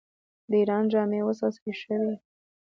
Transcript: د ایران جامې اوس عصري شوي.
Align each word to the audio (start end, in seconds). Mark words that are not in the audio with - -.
د 0.49 0.51
ایران 0.61 0.83
جامې 0.91 1.19
اوس 1.23 1.39
عصري 1.47 1.73
شوي. 1.81 2.13